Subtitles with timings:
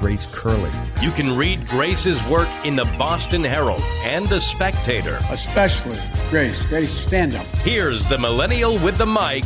[0.00, 0.70] Grace Curley.
[1.02, 5.18] You can read Grace's work in the Boston Herald and the Spectator.
[5.30, 5.98] Especially
[6.30, 6.66] Grace.
[6.66, 7.44] Grace, stand up.
[7.56, 9.44] Here's the millennial with the mic,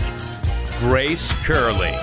[0.78, 1.94] Grace Curley.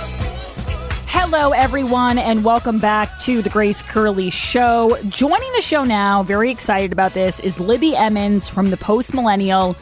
[1.05, 4.97] Hello, everyone, and welcome back to the Grace Curley Show.
[5.09, 9.75] Joining the show now, very excited about this, is Libby Emmons from the Post Millennial.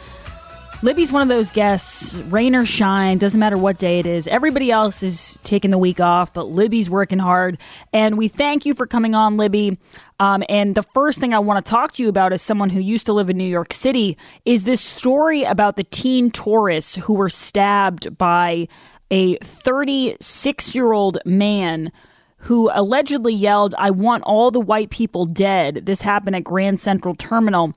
[0.83, 4.27] Libby's one of those guests, rain or shine, doesn't matter what day it is.
[4.27, 7.57] Everybody else is taking the week off, but Libby's working hard.
[7.91, 9.79] And we thank you for coming on, Libby.
[10.19, 12.79] Um, and the first thing I want to talk to you about, as someone who
[12.79, 17.15] used to live in New York City, is this story about the teen tourists who
[17.15, 18.67] were stabbed by
[19.09, 21.91] a 36 year old man
[22.41, 25.87] who allegedly yelled, I want all the white people dead.
[25.87, 27.73] This happened at Grand Central Terminal.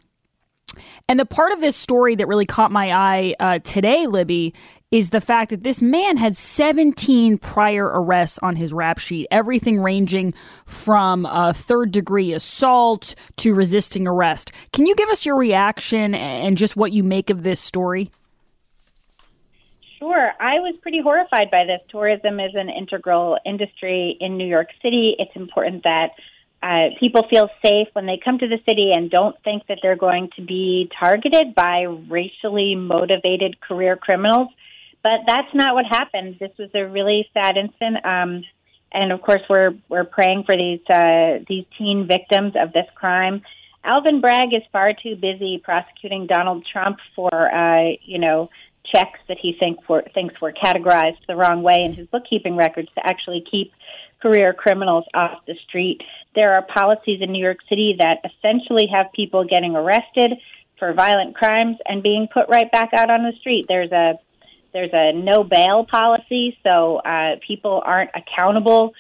[1.08, 4.52] And the part of this story that really caught my eye uh, today, Libby,
[4.90, 9.80] is the fact that this man had 17 prior arrests on his rap sheet, everything
[9.80, 10.34] ranging
[10.66, 14.50] from uh, third degree assault to resisting arrest.
[14.72, 18.10] Can you give us your reaction and just what you make of this story?
[20.00, 20.32] Sure.
[20.40, 21.80] I was pretty horrified by this.
[21.90, 25.14] Tourism is an integral industry in New York City.
[25.18, 26.12] It's important that
[26.62, 29.96] uh, people feel safe when they come to the city and don't think that they're
[29.96, 34.48] going to be targeted by racially motivated career criminals.
[35.02, 36.36] But that's not what happened.
[36.38, 38.04] This was a really sad incident.
[38.04, 38.44] Um,
[38.92, 43.42] and of course, we're we're praying for these uh, these teen victims of this crime.
[43.82, 48.50] Alvin Bragg is far too busy prosecuting Donald Trump for uh, you know
[48.94, 52.88] checks that he think were, thinks were categorized the wrong way in his bookkeeping records
[52.94, 53.72] to actually keep
[54.20, 56.00] career criminals off the street.
[56.34, 60.32] There are policies in New York City that essentially have people getting arrested
[60.78, 63.66] for violent crimes and being put right back out on the street.
[63.68, 64.18] There's a
[64.72, 68.92] there's a no bail policy, so uh, people aren't accountable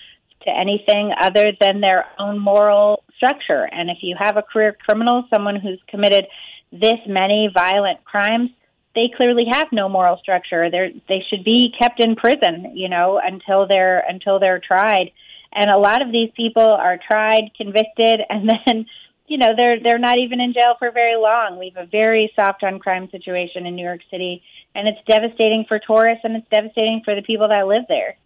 [0.42, 3.68] to anything other than their own moral structure.
[3.70, 6.26] And if you have a career criminal, someone who's committed
[6.72, 8.50] this many violent crimes,
[8.94, 10.70] they clearly have no moral structure.
[10.70, 15.12] They they should be kept in prison, you know, until they're until they're tried.
[15.52, 18.86] And a lot of these people are tried, convicted, and then
[19.26, 21.58] you know they're they're not even in jail for very long.
[21.58, 24.42] We have a very soft on crime situation in New York City,
[24.74, 28.16] and it's devastating for tourists and it's devastating for the people that live there.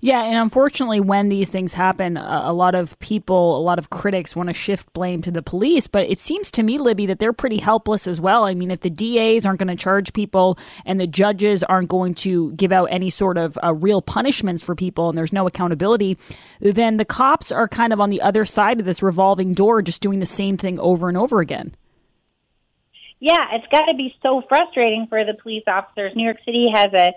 [0.00, 4.36] Yeah, and unfortunately, when these things happen, a, lot of people, a lot of critics
[4.36, 5.86] want to shift blame to the police.
[5.86, 8.44] But it seems to me, Libby, that they're pretty helpless as well.
[8.44, 12.14] I mean, if the DAs aren't going to charge people and the judges aren't going
[12.14, 16.18] to give out any sort of uh, real punishments for people and there's no accountability,
[16.60, 20.02] then the cops are kind of on the other side of this revolving door, just
[20.02, 21.74] doing the same thing over and over again.
[23.20, 26.12] Yeah, it's got to be so frustrating for the police officers.
[26.14, 27.12] New York City has a a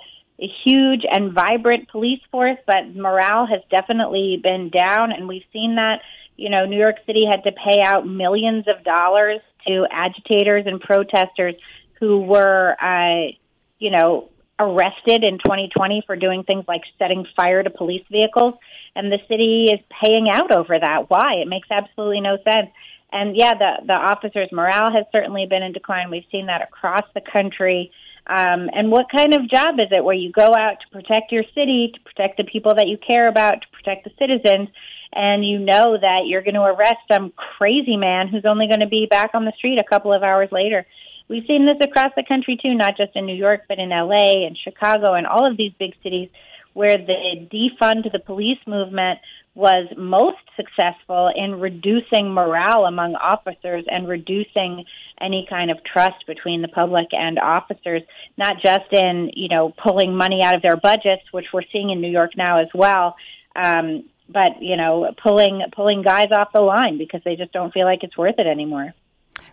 [0.47, 6.01] huge and vibrant police force, but morale has definitely been down, and we've seen that.
[6.37, 10.81] You know, New York City had to pay out millions of dollars to agitators and
[10.81, 11.53] protesters
[11.99, 13.31] who were, uh,
[13.77, 18.55] you know, arrested in 2020 for doing things like setting fire to police vehicles,
[18.95, 21.09] and the city is paying out over that.
[21.09, 21.35] Why?
[21.41, 22.69] It makes absolutely no sense.
[23.11, 26.09] And yeah, the the officers' morale has certainly been in decline.
[26.09, 27.91] We've seen that across the country.
[28.27, 31.43] Um, and what kind of job is it where you go out to protect your
[31.55, 34.69] city, to protect the people that you care about, to protect the citizens,
[35.13, 38.87] and you know that you're going to arrest some crazy man who's only going to
[38.87, 40.85] be back on the street a couple of hours later?
[41.27, 44.45] We've seen this across the country too, not just in New York, but in LA
[44.45, 46.29] and Chicago and all of these big cities
[46.73, 49.19] where the defund the police movement
[49.53, 54.85] was most successful in reducing morale among officers and reducing
[55.19, 58.01] any kind of trust between the public and officers,
[58.37, 61.99] not just in, you know, pulling money out of their budgets, which we're seeing in
[61.99, 63.15] New York now as well,
[63.55, 67.85] um, but, you know, pulling pulling guys off the line because they just don't feel
[67.85, 68.93] like it's worth it anymore.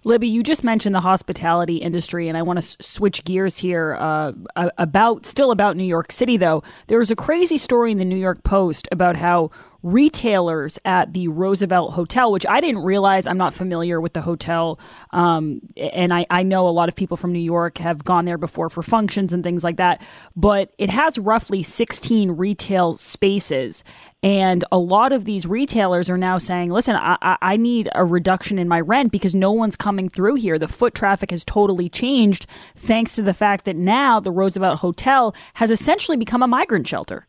[0.04, 3.96] Libby, you just mentioned the hospitality industry, and I want to s- switch gears here
[3.98, 6.36] uh, about still about New York City.
[6.36, 9.50] Though there was a crazy story in the New York Post about how
[9.92, 13.26] retailers at the Roosevelt Hotel, which I didn't realize.
[13.26, 14.78] I'm not familiar with the hotel.
[15.10, 18.38] Um, and I, I know a lot of people from New York have gone there
[18.38, 20.02] before for functions and things like that.
[20.36, 23.82] But it has roughly 16 retail spaces.
[24.22, 28.58] And a lot of these retailers are now saying, listen, I, I need a reduction
[28.58, 30.58] in my rent because no one's coming through here.
[30.58, 32.46] The foot traffic has totally changed
[32.76, 37.26] thanks to the fact that now the Roosevelt Hotel has essentially become a migrant shelter.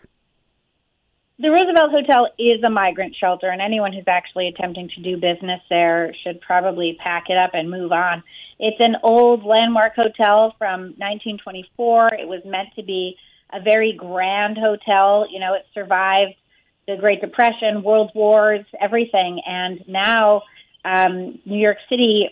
[1.42, 5.62] The Roosevelt Hotel is a migrant shelter, and anyone who's actually attempting to do business
[5.70, 8.24] there should probably pack it up and move on.
[8.60, 12.16] It's an old landmark hotel from 1924.
[12.16, 13.16] It was meant to be
[13.54, 15.28] a very grand hotel.
[15.32, 16.36] You know, it survived
[16.90, 19.42] the Great Depression, World Wars, everything.
[19.48, 20.42] And now
[20.84, 22.32] um, New York City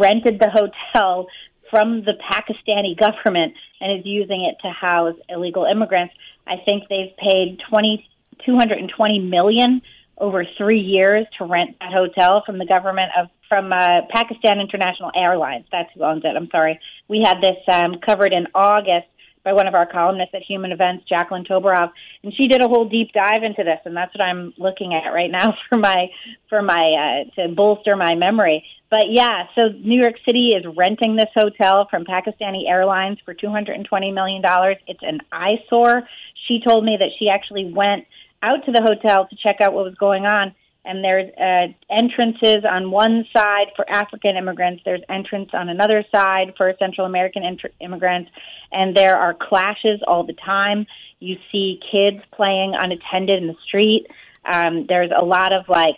[0.00, 1.26] rented the hotel
[1.68, 3.52] from the Pakistani government
[3.82, 6.14] and is using it to house illegal immigrants.
[6.46, 8.08] I think they've paid twenty
[8.44, 9.82] two hundred and twenty million
[10.18, 15.10] over three years to rent that hotel from the government of from uh, Pakistan International
[15.14, 15.66] Airlines.
[15.70, 16.34] That's who owns it.
[16.36, 16.80] I'm sorry.
[17.08, 19.06] We had this um, covered in August
[19.44, 21.92] by one of our columnists at Human Events, Jacqueline Toboroff,
[22.24, 25.10] and she did a whole deep dive into this, and that's what I'm looking at
[25.10, 26.08] right now for my
[26.48, 28.64] for my uh, to bolster my memory.
[28.90, 34.12] But yeah, so New York City is renting this hotel from Pakistani Airlines for 220
[34.12, 34.76] million dollars.
[34.88, 36.08] It's an eyesore.
[36.48, 38.06] She told me that she actually went
[38.46, 40.54] out to the hotel to check out what was going on
[40.86, 44.82] and there's uh, entrances on one side for African immigrants.
[44.84, 48.30] There's entrance on another side for Central American int- immigrants,
[48.70, 50.86] and there are clashes all the time.
[51.18, 54.06] You see kids playing unattended in the street.
[54.44, 55.96] Um, there's a lot of like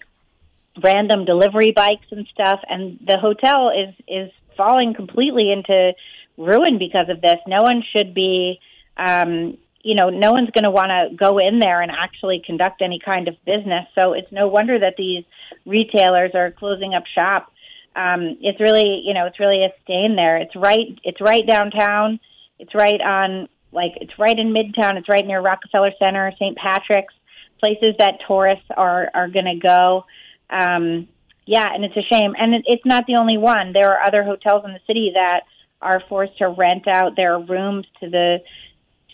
[0.83, 5.93] random delivery bikes and stuff, and the hotel is is falling completely into
[6.39, 7.37] ruin because of this.
[7.47, 8.59] No one should be.
[8.97, 12.82] Um, you know, no one's going to want to go in there and actually conduct
[12.82, 13.86] any kind of business.
[14.00, 15.25] So it's no wonder that these
[15.64, 17.52] retailers are closing up shop.
[17.94, 20.36] Um, it's really, you know, it's really a stain there.
[20.38, 22.20] It's right, it's right downtown.
[22.58, 24.96] It's right on, like, it's right in Midtown.
[24.96, 26.56] It's right near Rockefeller Center, St.
[26.56, 27.14] Patrick's,
[27.62, 30.04] places that tourists are are going to go.
[30.50, 31.08] Um,
[31.46, 32.34] yeah, and it's a shame.
[32.38, 33.72] And it, it's not the only one.
[33.72, 35.40] There are other hotels in the city that
[35.80, 38.38] are forced to rent out their rooms to the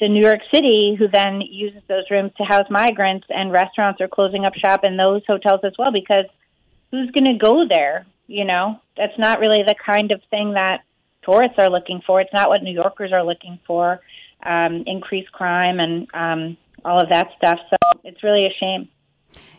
[0.04, 4.08] to New York City, who then uses those rooms to house migrants, and restaurants are
[4.08, 6.26] closing up shop in those hotels as well because
[6.90, 8.06] who's going to go there?
[8.26, 10.82] You know, that's not really the kind of thing that
[11.22, 12.20] tourists are looking for.
[12.20, 14.00] It's not what New Yorkers are looking for.
[14.42, 17.58] Um, increased crime and um, all of that stuff.
[17.70, 18.88] So it's really a shame.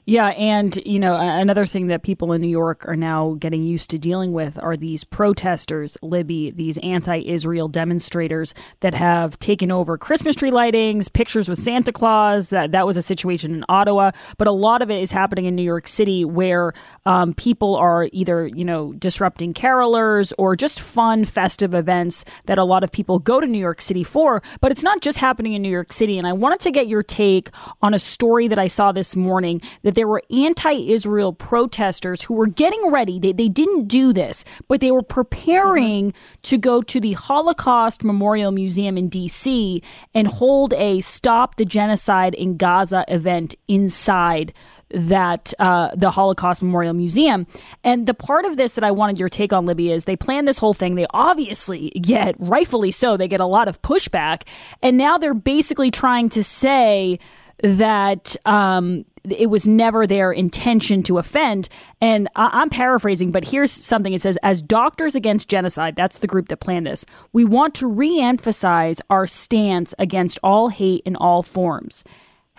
[0.08, 3.90] Yeah, and you know another thing that people in New York are now getting used
[3.90, 10.36] to dealing with are these protesters, Libby, these anti-Israel demonstrators that have taken over Christmas
[10.36, 12.50] tree lightings, pictures with Santa Claus.
[12.50, 15.56] That that was a situation in Ottawa, but a lot of it is happening in
[15.56, 16.74] New York City, where
[17.08, 22.64] um, people are either you know disrupting carolers or just fun festive events that a
[22.64, 24.44] lot of people go to New York City for.
[24.62, 27.02] But it's not just happening in New York City, and I wanted to get your
[27.02, 27.50] take
[27.82, 32.34] on a story that I saw this morning that there were anti Israel protesters who
[32.34, 33.20] were getting ready.
[33.20, 36.42] They, they didn't do this, but they were preparing mm-hmm.
[36.44, 39.82] to go to the Holocaust Memorial Museum in D.C.
[40.14, 44.54] and hold a Stop the Genocide in Gaza event inside
[44.92, 47.48] that uh, the Holocaust Memorial Museum.
[47.84, 50.46] And the part of this that I wanted your take on, Libby, is they plan
[50.46, 50.96] this whole thing.
[50.96, 54.44] They obviously get, rightfully so, they get a lot of pushback.
[54.82, 57.20] And now they're basically trying to say
[57.62, 61.70] that um, it was never their intention to offend.
[62.02, 66.28] And I- am paraphrasing, but here's something it says As Doctors Against Genocide, that's the
[66.28, 71.16] group that planned this, we want to re emphasize our stance against all hate in
[71.16, 72.04] all forms.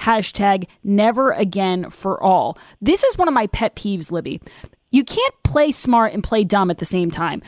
[0.00, 2.58] Hashtag never again for all.
[2.80, 4.40] This is one of my pet peeves, Libby.
[4.90, 7.42] You can't play smart and play dumb at the same time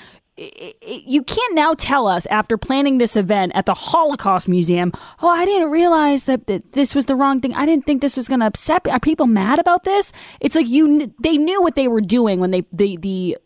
[0.82, 5.44] you can't now tell us after planning this event at the Holocaust Museum, oh, I
[5.44, 7.54] didn't realize that, that this was the wrong thing.
[7.54, 8.86] I didn't think this was going to upset.
[8.88, 10.12] Are people mad about this?
[10.40, 13.38] It's like you they knew what they were doing when they the the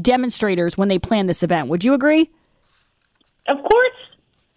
[0.00, 1.68] demonstrators when they planned this event.
[1.68, 2.30] Would you agree?
[3.48, 3.96] Of course,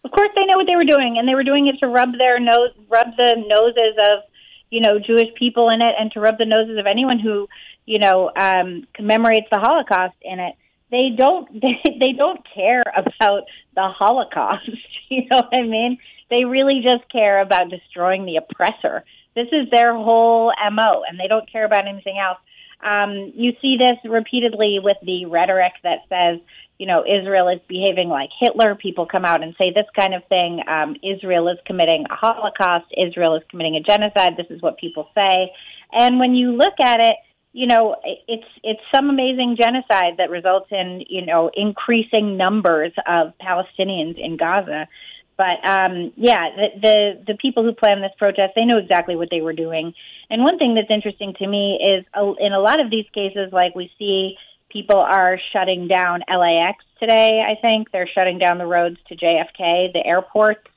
[0.03, 2.17] of course, they know what they were doing, and they were doing it to rub
[2.17, 4.23] their nose, rub the noses of
[4.69, 7.47] you know Jewish people in it, and to rub the noses of anyone who
[7.85, 10.55] you know um, commemorates the Holocaust in it
[10.91, 13.43] they don't they, they don't care about
[13.75, 14.69] the Holocaust.
[15.11, 15.97] You know what I mean?
[16.29, 19.03] They really just care about destroying the oppressor.
[19.35, 22.37] This is their whole mo, and they don't care about anything else.
[22.79, 26.39] Um, you see this repeatedly with the rhetoric that says,
[26.77, 28.75] you know, Israel is behaving like Hitler.
[28.75, 30.61] People come out and say this kind of thing.
[30.67, 32.85] Um, Israel is committing a Holocaust.
[32.95, 34.37] Israel is committing a genocide.
[34.37, 35.51] This is what people say.
[35.91, 37.15] And when you look at it,
[37.51, 43.33] you know, it's it's some amazing genocide that results in you know increasing numbers of
[43.41, 44.87] Palestinians in Gaza.
[45.35, 49.29] But um, yeah, the, the the people who planned this protest, they knew exactly what
[49.31, 49.93] they were doing.
[50.29, 53.51] And one thing that's interesting to me is uh, in a lot of these cases,
[53.51, 54.35] like we see
[54.69, 57.41] people are shutting down LAX today.
[57.41, 60.67] I think they're shutting down the roads to JFK, the airports,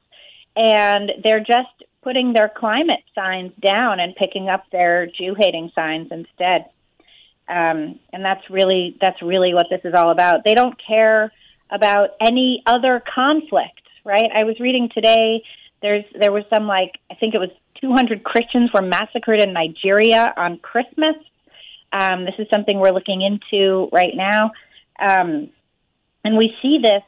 [0.57, 6.09] and they're just putting their climate signs down and picking up their Jew hating signs
[6.11, 6.67] instead.
[7.49, 10.45] Um, and that's really that's really what this is all about.
[10.45, 11.33] They don't care
[11.71, 14.31] about any other conflict, right?
[14.35, 15.43] I was reading today.
[15.81, 20.33] There's there was some like I think it was 200 Christians were massacred in Nigeria
[20.37, 21.17] on Christmas.
[21.93, 24.53] Um, this is something we're looking into right now,
[24.99, 25.51] um,
[26.25, 27.03] and we see this.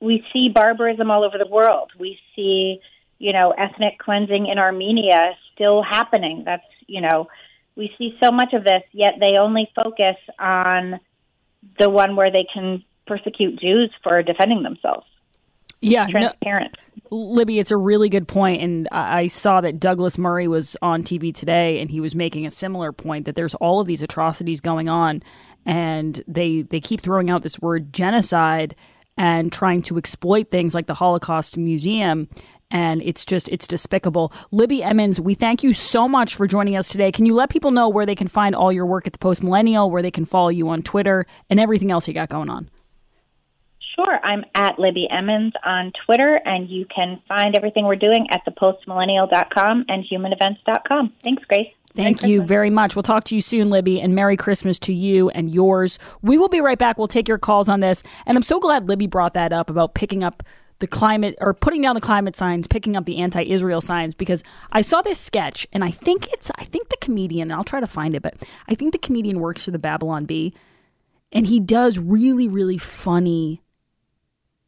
[0.00, 1.90] We see barbarism all over the world.
[1.98, 2.80] We see
[3.18, 6.42] you know, ethnic cleansing in Armenia still happening.
[6.44, 7.28] That's, you know,
[7.76, 11.00] we see so much of this, yet they only focus on
[11.78, 15.06] the one where they can persecute Jews for defending themselves.
[15.80, 16.76] Yeah, transparent.
[17.10, 18.60] No, Libby, it's a really good point.
[18.60, 22.46] point, and I saw that Douglas Murray was on TV today, and he was making
[22.46, 25.22] a similar point that there's all of these atrocities going on,
[25.64, 28.74] and they they keep throwing out this word genocide
[29.16, 32.28] and trying to exploit things like the Holocaust Museum
[32.70, 34.32] and it's just it's despicable.
[34.50, 37.12] Libby Emmons, we thank you so much for joining us today.
[37.12, 39.42] Can you let people know where they can find all your work at the Post
[39.42, 42.70] Millennial, where they can follow you on Twitter, and everything else you got going on?
[43.96, 44.20] Sure.
[44.22, 49.86] I'm at Libby Emmons on Twitter, and you can find everything we're doing at thepostmillennial.com
[49.88, 51.14] and humanevents.com.
[51.22, 51.68] Thanks, Grace.
[51.94, 52.94] Thank you very much.
[52.94, 55.98] We'll talk to you soon, Libby, and Merry Christmas to you and yours.
[56.20, 56.98] We will be right back.
[56.98, 58.02] We'll take your calls on this.
[58.26, 60.42] And I'm so glad Libby brought that up about picking up
[60.78, 64.42] the climate or putting down the climate signs, picking up the anti-Israel signs because
[64.72, 67.80] I saw this sketch and I think it's I think the comedian and I'll try
[67.80, 68.34] to find it, but
[68.68, 70.54] I think the comedian works for the Babylon Bee
[71.32, 73.62] and he does really really funny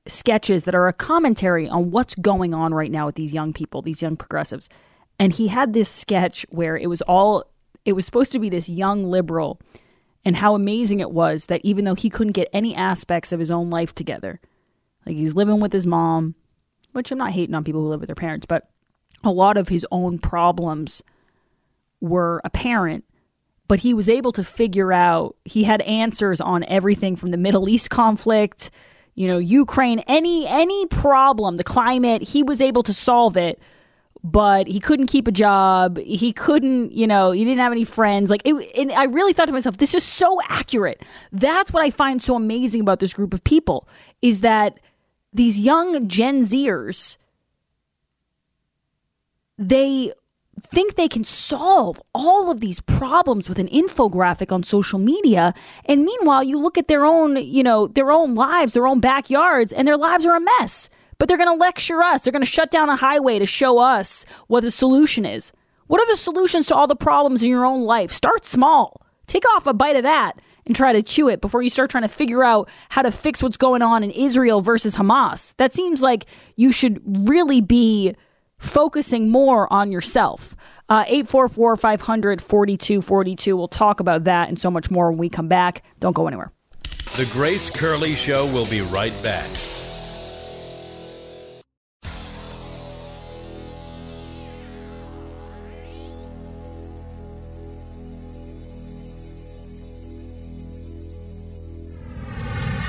[0.07, 3.83] sketches that are a commentary on what's going on right now with these young people,
[3.83, 4.69] these young progressives.
[5.19, 7.45] And he had this sketch where it was all
[7.85, 9.59] it was supposed to be this young liberal
[10.25, 13.51] and how amazing it was that even though he couldn't get any aspects of his
[13.51, 14.41] own life together,
[15.09, 16.35] like he's living with his mom,
[16.93, 18.69] which I'm not hating on people who live with their parents, but
[19.25, 21.03] a lot of his own problems
[22.01, 23.05] were apparent.
[23.69, 27.69] But he was able to figure out, he had answers on everything from the Middle
[27.69, 28.71] East conflict,
[29.15, 33.61] you know, Ukraine, any any problem, the climate, he was able to solve it
[34.25, 35.99] but he couldn't keep a job.
[35.99, 38.31] He couldn't, you know, he didn't have any friends.
[38.31, 41.03] Like, it, and I really thought to myself, this is so accurate.
[41.33, 43.89] That's what I find so amazing about this group of people
[44.21, 44.81] is that
[45.33, 47.17] these young Gen Zers,
[49.57, 50.13] they
[50.61, 55.55] think they can solve all of these problems with an infographic on social media.
[55.85, 59.73] And meanwhile you look at their own you know their own lives their own backyards
[59.73, 60.91] and their lives are a mess.
[61.19, 62.23] But they're going to lecture us.
[62.23, 65.53] They're going to shut down a highway to show us what the solution is.
[65.89, 68.13] What are the solutions to all the problems in your own life?
[68.13, 69.03] Start small.
[69.27, 72.05] Take off a bite of that and try to chew it before you start trying
[72.05, 75.55] to figure out how to fix what's going on in Israel versus Hamas.
[75.57, 78.15] That seems like you should really be
[78.59, 80.55] focusing more on yourself.
[80.89, 83.57] Uh, 844 500 4242.
[83.57, 85.83] We'll talk about that and so much more when we come back.
[86.01, 86.53] Don't go anywhere.
[87.17, 89.49] The Grace Curley Show will be right back.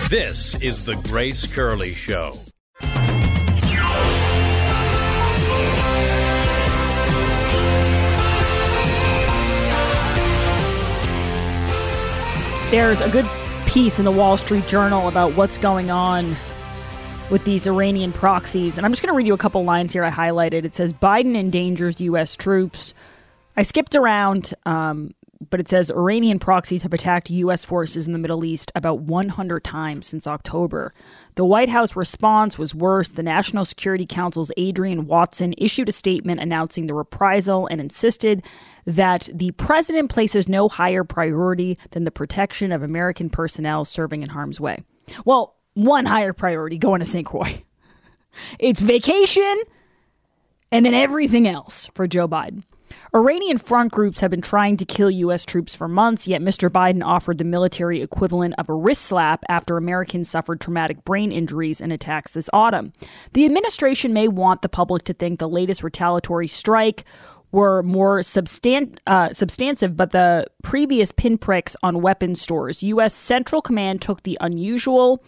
[0.09, 2.33] This is the Grace Curley Show.
[12.71, 13.27] There's a good
[13.67, 16.35] piece in the Wall Street Journal about what's going on
[17.29, 18.79] with these Iranian proxies.
[18.79, 20.65] And I'm just going to read you a couple lines here I highlighted.
[20.65, 22.35] It says Biden endangers U.S.
[22.35, 22.95] troops.
[23.55, 25.13] I skipped around um,
[25.49, 27.63] but it says Iranian proxies have attacked U.S.
[27.63, 30.93] forces in the Middle East about 100 times since October.
[31.35, 33.09] The White House response was worse.
[33.09, 38.43] The National Security Council's Adrienne Watson issued a statement announcing the reprisal and insisted
[38.85, 44.29] that the president places no higher priority than the protection of American personnel serving in
[44.29, 44.83] harm's way.
[45.23, 47.25] Well, one higher priority going to St.
[47.25, 47.63] Croix.
[48.59, 49.63] it's vacation
[50.71, 52.63] and then everything else for Joe Biden.
[53.15, 55.45] Iranian front groups have been trying to kill U.S.
[55.45, 56.69] troops for months, yet Mr.
[56.69, 61.81] Biden offered the military equivalent of a wrist slap after Americans suffered traumatic brain injuries
[61.81, 62.93] in attacks this autumn.
[63.33, 67.03] The administration may want the public to think the latest retaliatory strike
[67.51, 72.83] were more substan- uh, substantive, but the previous pinpricks on weapon stores.
[72.83, 73.13] U.S.
[73.13, 75.23] Central Command took the unusual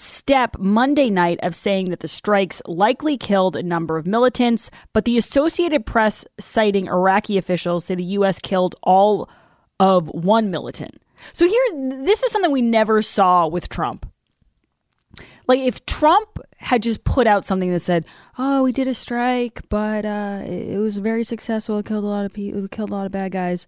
[0.00, 5.04] step Monday night of saying that the strikes likely killed a number of militants, but
[5.04, 8.38] the Associated Press, citing Iraqi officials, say the U.S.
[8.38, 9.28] killed all
[9.78, 11.00] of one militant.
[11.32, 11.62] So here,
[12.02, 14.10] this is something we never saw with Trump.
[15.46, 18.06] Like if Trump had just put out something that said,
[18.38, 21.78] "Oh, we did a strike, but uh, it was very successful.
[21.78, 22.64] It killed a lot of people.
[22.64, 23.66] It killed a lot of bad guys."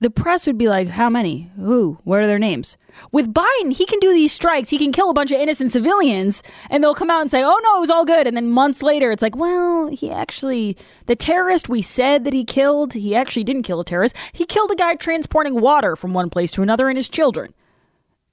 [0.00, 1.50] The press would be like, "How many?
[1.56, 1.98] Who?
[2.04, 2.76] What are their names?"
[3.10, 4.68] With Biden, he can do these strikes.
[4.68, 7.60] He can kill a bunch of innocent civilians, and they'll come out and say, "Oh
[7.62, 11.16] no, it was all good." And then months later, it's like, "Well, he actually the
[11.16, 14.16] terrorist we said that he killed, he actually didn't kill a terrorist.
[14.32, 17.54] He killed a guy transporting water from one place to another and his children."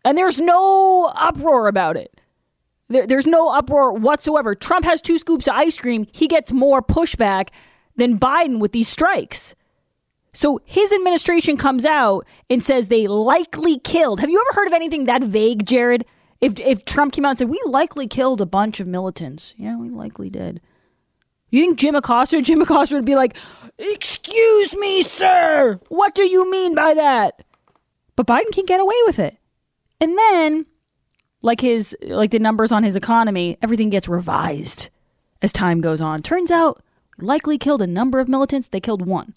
[0.04, 2.20] And there's no uproar about it.
[2.90, 4.56] There, there's no uproar whatsoever.
[4.56, 6.08] Trump has two scoops of ice cream.
[6.12, 7.50] He gets more pushback
[7.96, 9.56] than Biden with these strikes.
[10.34, 14.22] So his administration comes out and says they likely killed.
[14.22, 16.06] Have you ever heard of anything that vague, Jared?
[16.40, 19.78] If if Trump came out and said we likely killed a bunch of militants, yeah,
[19.78, 20.62] we likely did.
[21.50, 23.38] You think Jim Acosta, Jim Acosta would be like,
[23.78, 27.44] "Excuse me, sir, what do you mean by that?"
[28.16, 29.38] But Biden can get away with it,
[30.00, 30.66] and then
[31.42, 34.90] like his like the numbers on his economy, everything gets revised
[35.42, 36.22] as time goes on.
[36.22, 36.82] Turns out
[37.20, 39.36] likely killed a number of militants, they killed one.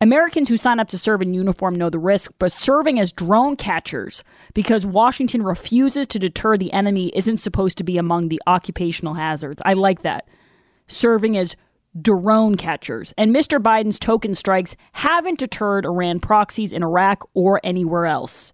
[0.00, 3.56] Americans who sign up to serve in uniform know the risk, but serving as drone
[3.56, 4.22] catchers
[4.52, 9.62] because Washington refuses to deter the enemy isn't supposed to be among the occupational hazards.
[9.64, 10.28] I like that.
[10.86, 11.56] Serving as
[12.00, 13.14] drone catchers.
[13.16, 13.58] And Mr.
[13.58, 18.52] Biden's token strikes haven't deterred Iran proxies in Iraq or anywhere else.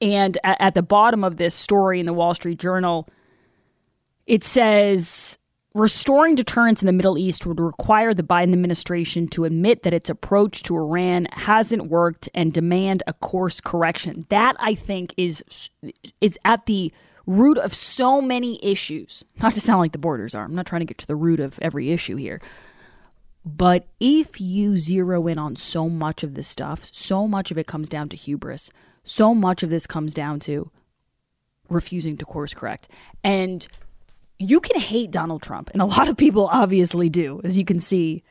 [0.00, 3.08] And at, the bottom of this story in the Wall Street Journal,
[4.26, 5.37] it says
[5.74, 10.10] restoring deterrence in the Middle East would require the Biden administration to admit that its
[10.10, 14.26] approach to Iran hasn't worked and demand a course correction.
[14.28, 15.70] That I think is
[16.20, 16.92] is at the
[17.26, 19.24] root of so many issues.
[19.42, 20.44] Not to sound like the borders are.
[20.44, 22.40] I'm not trying to get to the root of every issue here.
[23.44, 27.66] But if you zero in on so much of this stuff, so much of it
[27.66, 28.70] comes down to hubris
[29.08, 30.70] so much of this comes down to
[31.70, 32.88] refusing to course correct.
[33.24, 33.66] And
[34.38, 37.80] you can hate Donald Trump, and a lot of people obviously do, as you can
[37.80, 38.22] see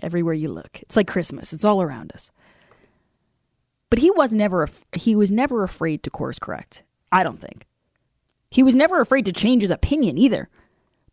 [0.00, 0.80] everywhere you look.
[0.82, 2.30] It's like Christmas; it's all around us.
[3.90, 6.82] But he was never he was never afraid to course correct.
[7.10, 7.66] I don't think
[8.50, 10.48] he was never afraid to change his opinion either.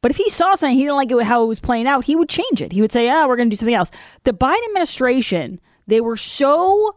[0.01, 2.15] But if he saw something he didn't like it, how it was playing out, he
[2.15, 2.73] would change it.
[2.73, 3.91] He would say, "Ah, oh, we're going to do something else."
[4.23, 6.95] The Biden administration, they were so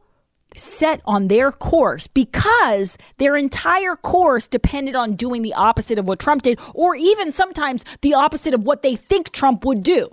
[0.58, 6.18] set on their course because their entire course depended on doing the opposite of what
[6.18, 10.08] Trump did, or even sometimes the opposite of what they think Trump would do.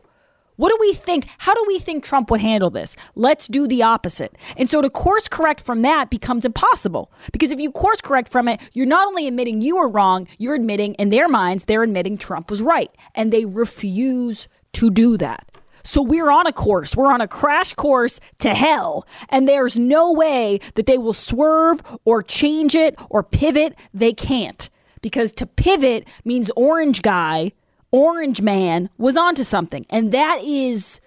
[0.58, 1.28] What do we think?
[1.40, 2.96] How do we think Trump would handle this?
[3.16, 4.38] Let's do the opposite.
[4.56, 7.12] And so to course correct from that becomes impossible.
[7.34, 10.56] Because if you course correct from it, you're not only admitting you were wrong, you're
[10.56, 12.90] admitting, in their minds, they're admitting Trump was right.
[13.14, 15.52] And they refuse to do that.
[15.86, 16.96] So we're on a course.
[16.96, 19.08] We're on a crash course to hell.
[19.30, 23.76] And there's no way that they will swerve or change it or pivot.
[23.94, 24.70] They can't.
[25.02, 27.52] Because to pivot means orange guy,
[27.92, 29.86] orange man was onto something.
[29.92, 31.00] And that is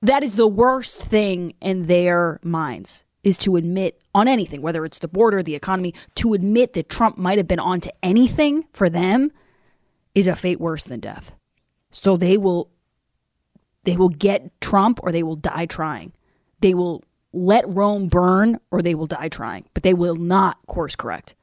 [0.00, 4.98] that is the worst thing in their minds is to admit on anything, whether it's
[4.98, 9.30] the border, the economy, to admit that Trump might have been onto anything for them
[10.14, 11.32] is a fate worse than death.
[11.90, 12.71] So they will
[13.84, 16.12] they will get Trump or they will die trying.
[16.60, 20.96] They will let Rome burn or they will die trying, but they will not course
[20.96, 21.34] correct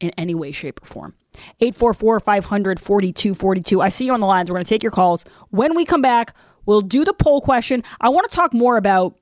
[0.00, 1.14] in any way, shape, or form.
[1.60, 3.80] 844 500 4242.
[3.80, 4.50] I see you on the lines.
[4.50, 5.24] We're going to take your calls.
[5.50, 6.34] When we come back,
[6.66, 7.82] we'll do the poll question.
[8.00, 9.16] I want to talk more about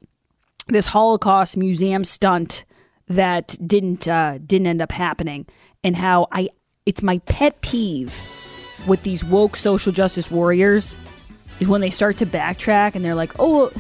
[0.69, 2.65] this Holocaust museum stunt
[3.09, 5.47] that didn't uh, didn't end up happening
[5.85, 6.49] and how I
[6.87, 8.21] it's my pet peeve
[8.87, 10.99] with these woke social justice warriors
[11.61, 13.73] is when they start to backtrack and they're like, oh,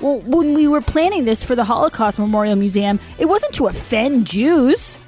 [0.00, 4.26] well, when we were planning this for the Holocaust Memorial Museum, it wasn't to offend
[4.26, 4.98] Jews.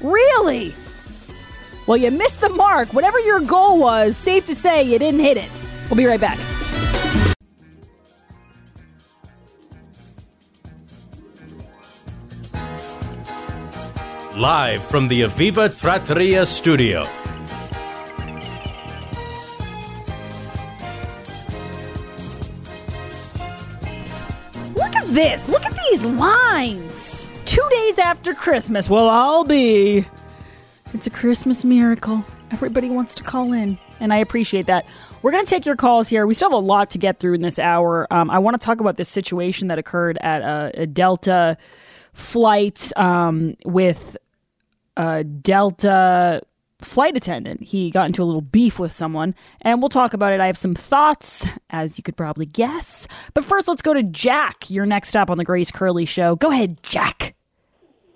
[0.00, 0.74] Really?
[1.86, 2.92] Well, you missed the mark.
[2.92, 5.48] Whatever your goal was, safe to say you didn't hit it.
[5.88, 6.38] We'll be right back.
[14.36, 17.06] Live from the Aviva Trattoria studio.
[25.14, 25.48] This.
[25.48, 27.30] Look at these lines.
[27.44, 30.04] Two days after Christmas, we'll all be.
[30.92, 32.24] It's a Christmas miracle.
[32.50, 33.78] Everybody wants to call in.
[34.00, 34.86] and I appreciate that.
[35.22, 36.26] We're going to take your calls here.
[36.26, 38.12] We still have a lot to get through in this hour.
[38.12, 41.56] Um, I want to talk about this situation that occurred at a, a Delta
[42.12, 44.16] flight um, with
[44.96, 46.42] a Delta
[46.80, 47.62] flight attendant.
[47.62, 50.40] He got into a little beef with someone, and we'll talk about it.
[50.40, 53.06] I have some thoughts, as you could probably guess.
[53.32, 54.70] But first, let's go to Jack.
[54.70, 56.36] You're next up on the Grace Curley Show.
[56.36, 57.34] Go ahead, Jack.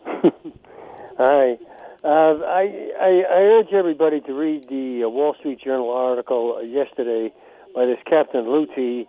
[0.07, 1.59] Hi.
[2.05, 6.63] Uh, I, I, I urge everybody to read the uh, Wall Street Journal article uh,
[6.63, 7.33] yesterday
[7.75, 9.03] by this Captain Luthi.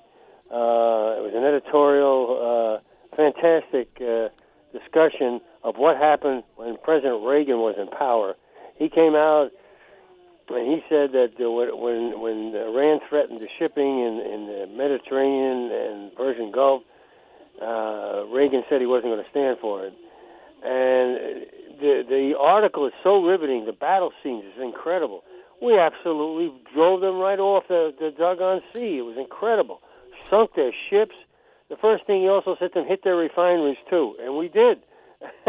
[0.51, 4.29] Uh, it was an editorial, uh, fantastic uh,
[4.73, 8.35] discussion of what happened when President Reagan was in power.
[8.79, 9.51] He came out
[10.49, 16.15] and he said that when when Iran threatened the shipping in, in the Mediterranean and
[16.15, 16.81] Persian Gulf,
[17.61, 19.93] uh, Reagan said he wasn't going to stand for it.
[20.63, 21.45] And
[21.79, 23.65] the the article is so riveting.
[23.65, 25.23] The battle scenes is incredible.
[25.61, 28.99] We absolutely drove them right off the, the doggone sea.
[28.99, 29.81] It was incredible.
[30.29, 31.15] Sunk their ships.
[31.69, 34.79] The first thing he also said to them, hit their refineries too, and we did.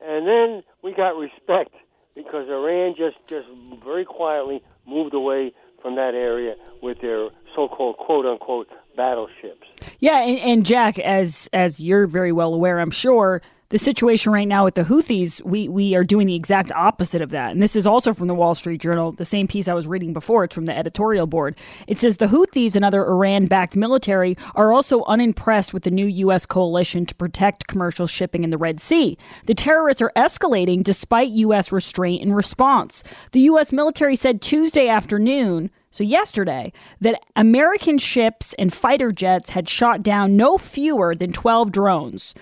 [0.00, 1.74] and then we got respect
[2.14, 3.46] because Iran just just
[3.84, 9.66] very quietly moved away from that area with their so-called quote unquote battleships.
[10.00, 14.46] Yeah, and, and Jack, as as you're very well aware, I'm sure the situation right
[14.46, 17.52] now with the Houthis, we, we are doing the exact opposite of that.
[17.52, 20.12] And this is also from the Wall Street Journal, the same piece I was reading
[20.12, 20.44] before.
[20.44, 21.58] It's from the editorial board.
[21.86, 26.04] It says the Houthis and other Iran backed military are also unimpressed with the new
[26.04, 26.44] U.S.
[26.44, 29.16] coalition to protect commercial shipping in the Red Sea.
[29.46, 31.72] The terrorists are escalating despite U.S.
[31.72, 33.02] restraint in response.
[33.30, 33.72] The U.S.
[33.72, 40.38] military said Tuesday afternoon so yesterday, that American ships and fighter jets had shot down
[40.38, 42.34] no fewer than 12 drones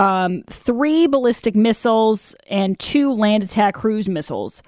[0.00, 4.62] um, three ballistic missiles, and two land attack cruise missiles.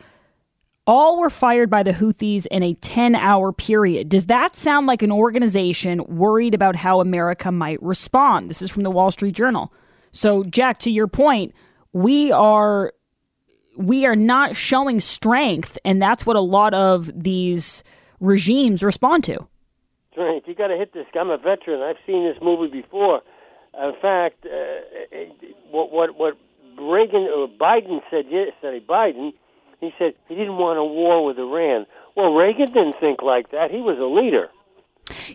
[0.86, 4.08] All were fired by the Houthis in a 10 hour period.
[4.08, 8.50] Does that sound like an organization worried about how America might respond?
[8.50, 9.72] This is from the Wall Street Journal.
[10.10, 11.54] So, Jack, to your point,
[11.94, 12.92] we are
[13.78, 17.82] we are not showing strength, and that's what a lot of these
[18.20, 19.48] regimes respond to.
[20.14, 20.42] Right.
[20.46, 21.06] You got to hit this.
[21.18, 21.80] I'm a veteran.
[21.80, 23.22] I've seen this movie before.
[23.78, 25.18] In fact, uh,
[25.70, 26.36] what what what
[26.78, 29.32] Reagan or Biden said yesterday, Biden,
[29.80, 31.86] he said he didn't want a war with Iran.
[32.16, 33.70] Well, Reagan didn't think like that.
[33.70, 34.50] He was a leader.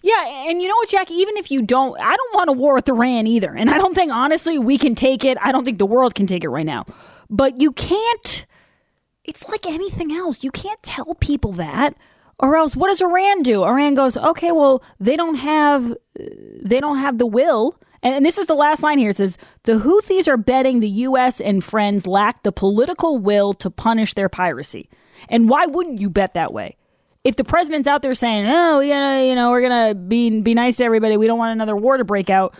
[0.01, 1.11] Yeah, and you know what, Jack?
[1.11, 3.53] Even if you don't, I don't want a war with Iran either.
[3.55, 5.37] And I don't think, honestly, we can take it.
[5.41, 6.85] I don't think the world can take it right now.
[7.29, 8.45] But you can't,
[9.25, 10.43] it's like anything else.
[10.43, 11.95] You can't tell people that.
[12.39, 13.63] Or else, what does Iran do?
[13.63, 18.47] Iran goes, okay, well, they don't have, they don't have the will and this is
[18.47, 19.09] the last line here.
[19.09, 21.41] It says the Houthis are betting the U.S.
[21.41, 24.89] and friends lack the political will to punish their piracy.
[25.29, 26.77] And why wouldn't you bet that way?
[27.23, 30.77] If the president's out there saying, "Oh, yeah, you know, we're gonna be be nice
[30.77, 31.17] to everybody.
[31.17, 32.55] We don't want another war to break out,"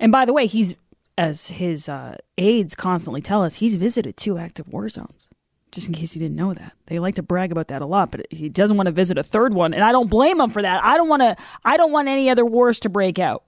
[0.00, 0.74] and by the way, he's
[1.18, 5.28] as his uh, aides constantly tell us, he's visited two active war zones.
[5.70, 8.10] Just in case you didn't know that, they like to brag about that a lot,
[8.10, 10.60] but he doesn't want to visit a third one, and I don't blame him for
[10.60, 10.84] that.
[10.84, 11.36] I don't want to.
[11.64, 13.44] I don't want any other wars to break out.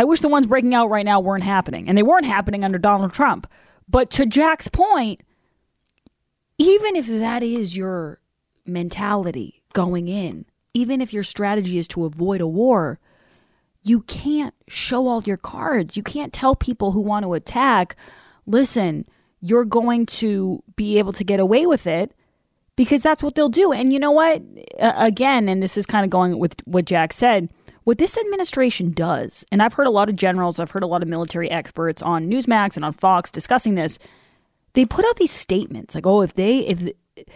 [0.00, 2.78] I wish the ones breaking out right now weren't happening, and they weren't happening under
[2.78, 3.46] Donald Trump.
[3.86, 5.22] But to Jack's point,
[6.56, 8.18] even if that is your
[8.64, 12.98] mentality going in, even if your strategy is to avoid a war,
[13.82, 15.98] you can't show all your cards.
[15.98, 17.94] You can't tell people who want to attack,
[18.46, 19.04] listen,
[19.42, 22.14] you're going to be able to get away with it
[22.74, 23.70] because that's what they'll do.
[23.70, 24.40] And you know what?
[24.78, 27.50] again, and this is kind of going with what Jack said
[27.90, 31.02] what this administration does, and I've heard a lot of generals, I've heard a lot
[31.02, 33.98] of military experts on Newsmax and on Fox discussing this,
[34.74, 37.26] they put out these statements like, oh, if they, if it,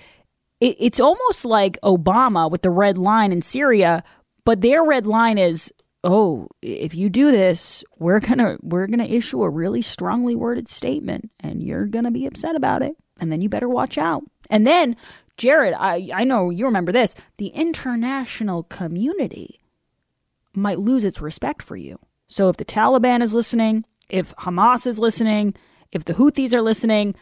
[0.60, 4.04] it's almost like Obama with the red line in Syria,
[4.44, 5.72] but their red line is,
[6.04, 11.32] oh, if you do this, we're gonna we're gonna issue a really strongly worded statement,
[11.40, 14.22] and you're gonna be upset about it, and then you better watch out.
[14.50, 14.94] And then,
[15.36, 19.58] Jared, I I know you remember this, the international community
[20.56, 21.98] might lose its respect for you.
[22.28, 25.54] So if the Taliban is listening, if Hamas is listening,
[25.92, 27.14] if the Houthis are listening,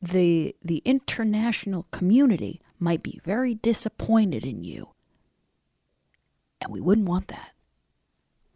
[0.00, 4.90] the the international community might be very disappointed in you.
[6.60, 7.52] And we wouldn't want that.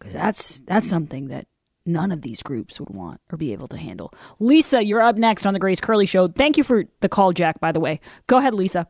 [0.00, 1.46] Cuz that's that's something that
[1.86, 4.12] none of these groups would want or be able to handle.
[4.40, 6.26] Lisa, you're up next on the Grace Curley show.
[6.26, 8.00] Thank you for the call, Jack, by the way.
[8.26, 8.88] Go ahead, Lisa.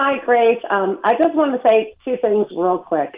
[0.00, 0.62] Hi, Grace.
[0.70, 3.16] Um, I just want to say two things real quick.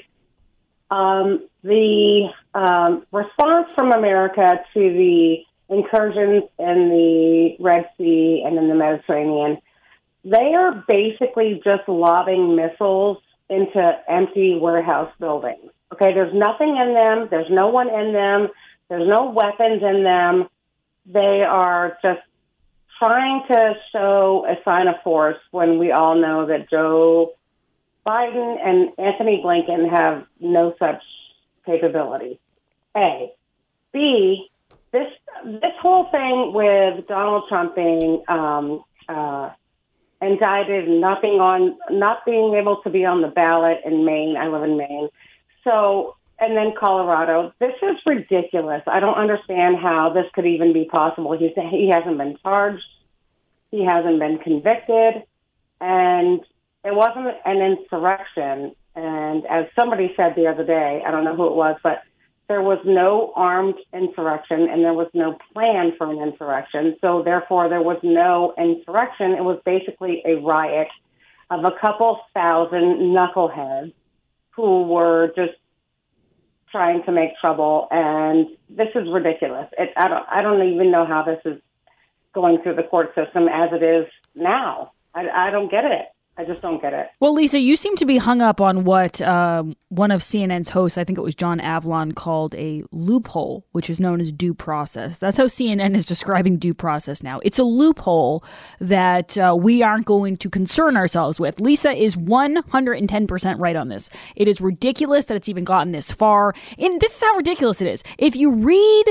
[0.90, 5.36] Um, the um, response from America to the
[5.68, 9.58] incursions in the Red Sea and in the Mediterranean
[10.24, 13.18] they are basically just lobbing missiles
[13.50, 15.70] into empty warehouse buildings.
[15.92, 17.28] Okay, there's nothing in them.
[17.30, 18.48] There's no one in them.
[18.88, 20.48] There's no weapons in them.
[21.06, 22.20] They are just
[23.00, 27.32] trying to show a sign of force when we all know that Joe
[28.06, 31.02] Biden and Antony Blinken have no such
[31.64, 32.38] capability.
[32.96, 33.32] A.
[33.92, 34.46] B.
[34.92, 35.08] This
[35.44, 39.50] this whole thing with Donald Trump being um, uh,
[40.20, 44.36] indicted, and not being on, not being able to be on the ballot in Maine.
[44.36, 45.08] I live in Maine,
[45.64, 47.52] so and then Colorado.
[47.60, 48.82] This is ridiculous.
[48.86, 51.36] I don't understand how this could even be possible.
[51.38, 52.82] He's, he hasn't been charged.
[53.70, 55.22] He hasn't been convicted.
[55.80, 56.40] And
[56.82, 58.74] it wasn't an insurrection.
[58.96, 62.02] And as somebody said the other day, I don't know who it was, but
[62.48, 66.96] there was no armed insurrection and there was no plan for an insurrection.
[67.00, 69.32] So therefore, there was no insurrection.
[69.32, 70.88] It was basically a riot
[71.50, 73.92] of a couple thousand knuckleheads
[74.50, 75.52] who were just
[76.70, 79.66] trying to make trouble, and this is ridiculous.
[79.78, 81.60] It, I don't, I don't even know how this is
[82.32, 84.92] going through the court system as it is now.
[85.14, 86.06] I, I don't get it.
[86.40, 87.08] I just don't get it.
[87.20, 90.96] Well, Lisa, you seem to be hung up on what um, one of CNN's hosts,
[90.96, 95.18] I think it was John Avlon, called a loophole, which is known as due process.
[95.18, 97.40] That's how CNN is describing due process now.
[97.44, 98.42] It's a loophole
[98.80, 101.60] that uh, we aren't going to concern ourselves with.
[101.60, 104.08] Lisa is 110% right on this.
[104.34, 106.54] It is ridiculous that it's even gotten this far.
[106.78, 108.02] And this is how ridiculous it is.
[108.16, 109.04] If you read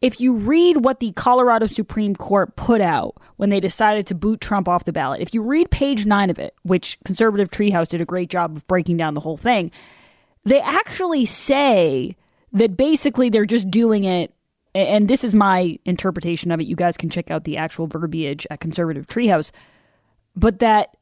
[0.00, 4.40] if you read what the Colorado Supreme Court put out when they decided to boot
[4.40, 8.00] Trump off the ballot, if you read page nine of it, which Conservative Treehouse did
[8.00, 9.72] a great job of breaking down the whole thing,
[10.44, 12.16] they actually say
[12.52, 14.32] that basically they're just doing it.
[14.74, 16.66] And this is my interpretation of it.
[16.66, 19.50] You guys can check out the actual verbiage at Conservative Treehouse.
[20.36, 20.96] But that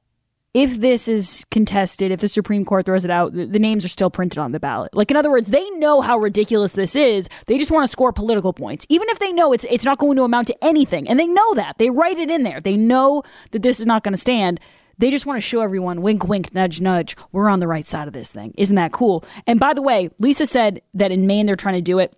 [0.57, 3.89] if this is contested, if the Supreme Court throws it out, the, the, names are
[3.89, 4.97] still printed on the ballot.
[4.97, 7.29] Like in other words, they know how ridiculous this is.
[7.45, 10.17] They just want to score political points, even if they know it's it's not going
[10.17, 11.77] to amount to anything, and they know that.
[11.77, 12.59] They write it in there.
[12.59, 14.59] They know that this is not going to stand.
[14.97, 18.09] They just want to show everyone, wink, wink, nudge, nudge, we're on the right side
[18.09, 18.55] of this thing.
[18.57, 19.27] Isn't that cool?
[19.47, 22.15] And by the way, Lisa said that in Maine they're trying to do it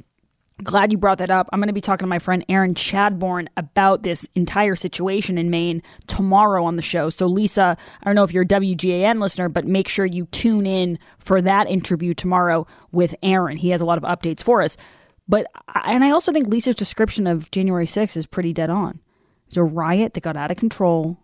[0.64, 1.49] Glad you brought that up.
[1.53, 5.51] I'm going to be talking to my friend Aaron Chadbourne about this entire situation in
[5.51, 7.11] Maine tomorrow on the show.
[7.11, 10.66] So, Lisa, I don't know if you're a WGAN listener, but make sure you tune
[10.66, 13.57] in for that interview tomorrow with Aaron.
[13.57, 14.77] He has a lot of updates for us.
[15.29, 15.47] But,
[15.85, 18.99] and I also think Lisa's description of January 6th is pretty dead on.
[19.47, 21.18] It's a riot that got out of control,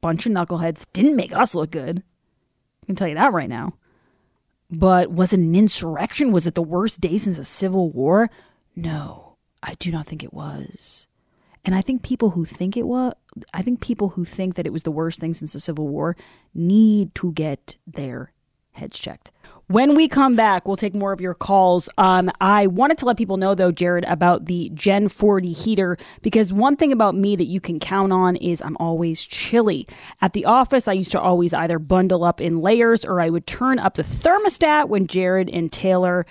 [0.00, 2.02] bunch of knuckleheads, didn't make us look good.
[2.82, 3.74] I can tell you that right now.
[4.70, 6.32] But was it an insurrection?
[6.32, 8.30] Was it the worst day since a civil war?
[8.78, 11.08] No, I do not think it was.
[11.64, 13.12] And I think people who think it was,
[13.52, 16.16] I think people who think that it was the worst thing since the Civil War
[16.54, 18.32] need to get their
[18.70, 19.32] heads checked.
[19.66, 21.88] When we come back, we'll take more of your calls.
[21.98, 26.52] Um, I wanted to let people know, though, Jared, about the Gen 40 heater, because
[26.52, 29.88] one thing about me that you can count on is I'm always chilly.
[30.20, 33.48] At the office, I used to always either bundle up in layers or I would
[33.48, 36.24] turn up the thermostat when Jared and Taylor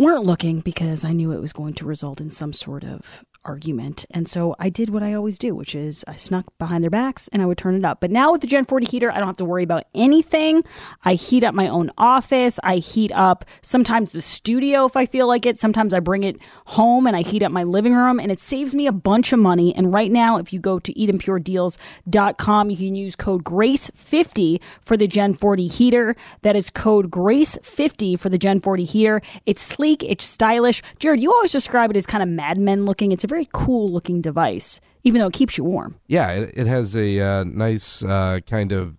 [0.00, 4.04] weren't looking because I knew it was going to result in some sort of argument.
[4.10, 7.28] And so I did what I always do, which is I snuck behind their backs
[7.32, 8.00] and I would turn it up.
[8.00, 10.62] But now with the Gen 40 heater, I don't have to worry about anything.
[11.04, 12.58] I heat up my own office.
[12.62, 15.58] I heat up sometimes the studio if I feel like it.
[15.58, 18.74] Sometimes I bring it home and I heat up my living room and it saves
[18.74, 19.74] me a bunch of money.
[19.74, 25.06] And right now, if you go to EdenPureDeals.com, you can use code GRACE50 for the
[25.06, 26.14] Gen 40 heater.
[26.42, 29.22] That is code GRACE50 for the Gen 40 heater.
[29.46, 30.82] It's sleek, it's stylish.
[30.98, 33.12] Jared, you always describe it as kind of Mad Men looking.
[33.12, 35.98] It's a very cool looking device, even though it keeps you warm.
[36.06, 38.98] Yeah, it, it has a uh, nice uh, kind of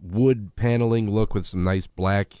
[0.00, 2.32] wood paneling look with some nice black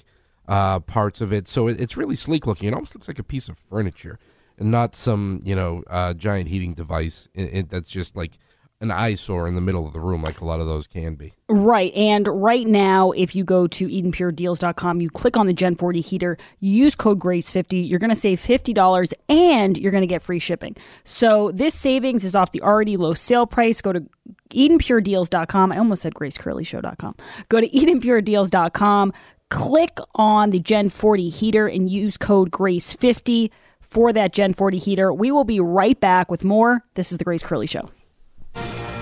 [0.48, 1.46] uh, parts of it.
[1.46, 2.68] So it, it's really sleek looking.
[2.68, 4.18] It almost looks like a piece of furniture
[4.58, 8.38] and not some, you know, uh, giant heating device it, that's just like
[8.82, 11.32] an eyesore in the middle of the room like a lot of those can be.
[11.48, 11.94] Right.
[11.94, 16.36] And right now, if you go to EdenPureDeals.com, you click on the Gen 40 heater,
[16.58, 20.76] use code GRACE50, you're going to save $50 and you're going to get free shipping.
[21.04, 23.80] So this savings is off the already low sale price.
[23.80, 24.04] Go to
[24.50, 25.72] EdenPureDeals.com.
[25.72, 27.14] I almost said GraceCurleyShow.com.
[27.48, 29.12] Go to EdenPureDeals.com,
[29.48, 35.12] click on the Gen 40 heater and use code GRACE50 for that Gen 40 heater.
[35.12, 36.82] We will be right back with more.
[36.94, 37.86] This is the Grace Curley Show.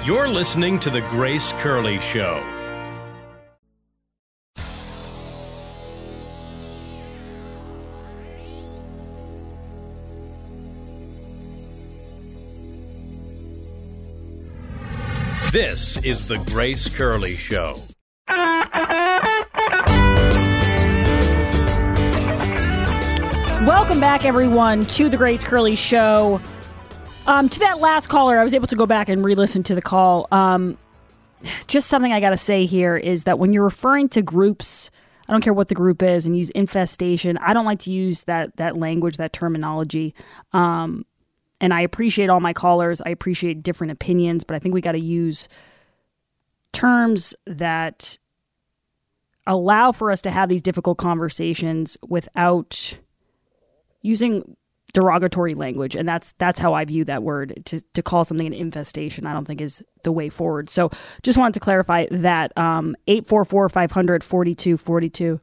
[0.03, 2.43] You're listening to The Grace Curley Show.
[15.53, 17.77] This is the Grace Curley Show.
[23.67, 26.41] Welcome back, everyone, to the Grace Curley Show.
[27.27, 29.83] Um, to that last caller, I was able to go back and re-listen to the
[29.83, 30.27] call.
[30.33, 30.77] Um,
[31.67, 34.91] just something I got to say here is that when you're referring to groups,
[35.29, 37.39] I don't care what the group is, and use infestation.
[37.39, 40.15] I don't like to use that that language, that terminology.
[40.53, 41.05] Um,
[41.61, 43.01] and I appreciate all my callers.
[43.01, 45.49] I appreciate different opinions, but I think we got to use
[46.73, 48.19] terms that
[49.47, 52.95] allow for us to have these difficult conversations without
[54.03, 54.57] using
[54.93, 58.53] derogatory language and that's that's how I view that word to to call something an
[58.53, 60.71] infestation I don't think is the way forward.
[60.71, 60.91] So
[61.23, 65.41] just wanted to clarify that um 844-500-4242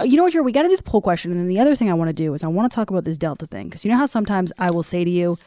[0.00, 0.46] uh, you know what, Jared?
[0.46, 2.14] We got to do the poll question, and then the other thing I want to
[2.14, 4.52] do is I want to talk about this Delta thing because you know how sometimes
[4.58, 5.38] I will say to you,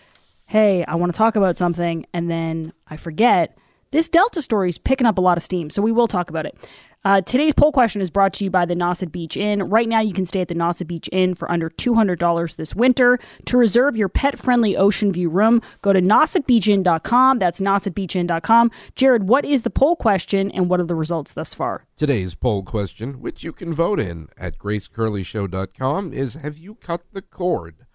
[0.46, 3.58] "Hey, I want to talk about something," and then I forget.
[3.92, 6.46] This Delta story is picking up a lot of steam, so we will talk about
[6.46, 6.58] it.
[7.06, 9.70] Uh, today's poll question is brought to you by the Nauset Beach Inn.
[9.70, 13.20] Right now, you can stay at the Nauset Beach Inn for under $200 this winter.
[13.46, 17.38] To reserve your pet friendly ocean view room, go to nausetbeachinn.com.
[17.38, 18.72] That's nausetbeachinn.com.
[18.96, 21.86] Jared, what is the poll question and what are the results thus far?
[21.96, 27.22] Today's poll question, which you can vote in at gracecurleyshow.com, is Have you cut the
[27.22, 27.86] cord?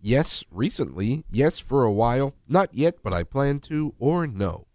[0.00, 1.22] Yes, recently.
[1.30, 2.34] Yes, for a while.
[2.48, 4.66] Not yet, but I plan to, or no.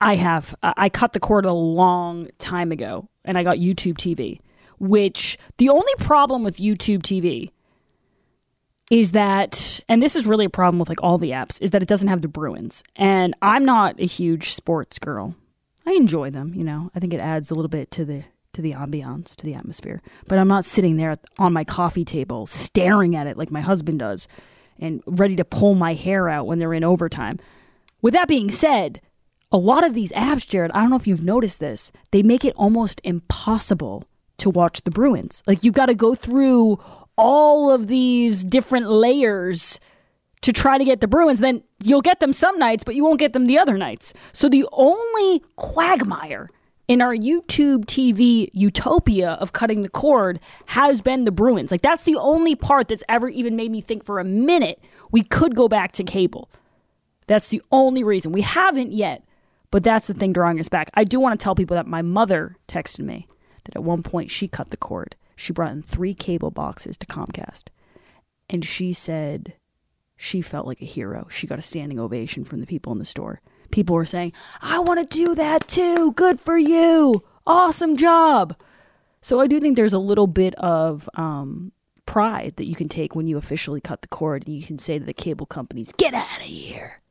[0.00, 0.54] I have.
[0.62, 4.40] Uh, I cut the cord a long time ago and I got YouTube TV,
[4.78, 7.50] which the only problem with YouTube TV
[8.90, 11.82] is that, and this is really a problem with like all the apps, is that
[11.82, 12.82] it doesn't have the Bruins.
[12.96, 15.34] And I'm not a huge sports girl.
[15.84, 16.90] I enjoy them, you know.
[16.94, 20.02] I think it adds a little bit to the to the ambiance, to the atmosphere.
[20.26, 24.00] But I'm not sitting there on my coffee table staring at it like my husband
[24.00, 24.26] does
[24.80, 27.38] and ready to pull my hair out when they're in overtime.
[28.00, 29.00] With that being said,
[29.50, 32.44] a lot of these apps, Jared, I don't know if you've noticed this, they make
[32.44, 34.04] it almost impossible
[34.38, 35.42] to watch the Bruins.
[35.46, 36.78] Like you've got to go through
[37.16, 39.80] all of these different layers
[40.42, 41.40] to try to get the Bruins.
[41.40, 44.14] Then you'll get them some nights, but you won't get them the other nights.
[44.32, 46.50] So the only quagmire
[46.86, 51.70] in our YouTube TV utopia of cutting the cord has been the Bruins.
[51.70, 54.80] Like that's the only part that's ever even made me think for a minute
[55.10, 56.48] we could go back to cable.
[57.26, 58.32] That's the only reason.
[58.32, 59.22] We haven't yet,
[59.70, 60.90] but that's the thing drawing us back.
[60.94, 63.28] I do want to tell people that my mother texted me
[63.64, 65.16] that at one point she cut the cord.
[65.36, 67.64] She brought in three cable boxes to Comcast.
[68.48, 69.54] And she said
[70.16, 71.28] she felt like a hero.
[71.30, 73.40] She got a standing ovation from the people in the store.
[73.70, 76.12] People were saying, I want to do that too.
[76.12, 77.22] Good for you.
[77.46, 78.56] Awesome job.
[79.20, 81.72] So I do think there's a little bit of um,
[82.06, 84.98] pride that you can take when you officially cut the cord and you can say
[84.98, 87.02] to the cable companies, get out of here.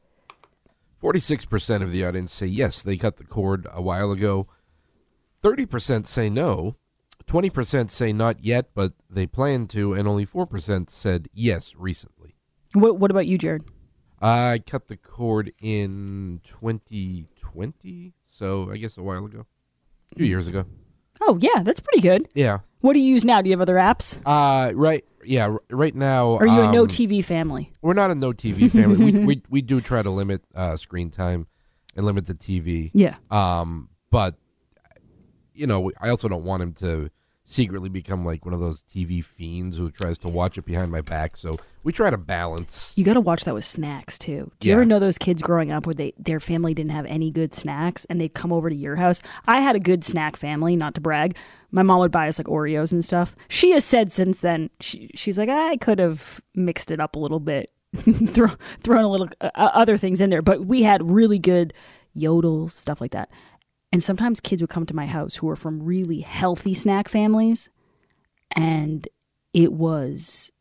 [1.02, 4.48] 46% of the audience say yes, they cut the cord a while ago.
[5.44, 6.76] 30% say no.
[7.28, 9.94] 20% say not yet, but they plan to.
[9.94, 12.36] And only 4% said yes recently.
[12.74, 13.64] What, what about you, Jared?
[14.22, 19.46] I cut the cord in 2020, so I guess a while ago.
[20.14, 20.66] A few years ago.
[21.22, 22.28] Oh, yeah, that's pretty good.
[22.34, 22.60] Yeah.
[22.80, 23.42] What do you use now?
[23.42, 24.20] Do you have other apps?
[24.26, 25.04] Uh, right.
[25.28, 26.38] Yeah, right now.
[26.38, 27.72] Are you a no um, TV family?
[27.82, 29.12] We're not a no TV family.
[29.12, 31.48] we, we we do try to limit uh, screen time
[31.96, 32.92] and limit the TV.
[32.94, 33.16] Yeah.
[33.30, 34.36] Um, but
[35.54, 37.10] you know, I also don't want him to
[37.50, 41.00] secretly become like one of those TV fiends who tries to watch it behind my
[41.00, 41.38] back.
[41.38, 42.92] So we try to balance.
[42.98, 44.52] You got to watch that with snacks too.
[44.60, 44.76] Do you Yeah.
[44.76, 48.06] ever know those kids growing up where they their family didn't have any good snacks
[48.10, 49.22] and they'd come over to your house?
[49.48, 51.38] I had a good snack family, not to brag.
[51.72, 53.34] My mom would buy us like Oreos and stuff.
[53.48, 57.20] She has said since then she, she's like I could have mixed it up a
[57.20, 58.50] little bit, throw,
[58.82, 61.74] thrown a little uh, other things in there, but we had really good
[62.14, 63.30] yodel stuff like that.
[63.98, 67.72] And sometimes kids would come to my house who were from really healthy snack families,
[68.56, 69.08] and
[69.56, 70.52] it was